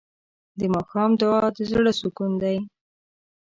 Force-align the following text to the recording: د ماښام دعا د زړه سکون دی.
د 0.59 0.61
ماښام 0.73 1.11
دعا 1.21 1.45
د 1.55 1.57
زړه 1.71 1.91
سکون 2.01 2.31
دی. 2.41 2.57